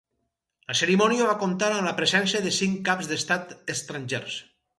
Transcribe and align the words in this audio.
La 0.69 0.75
cerimònia 0.77 1.27
va 1.31 1.35
comptar 1.43 1.69
amb 1.75 1.87
la 1.89 1.93
presència 1.99 2.41
de 2.47 2.55
cinc 2.61 2.81
caps 2.89 3.11
d'Estat 3.13 3.55
estrangers. 3.77 4.41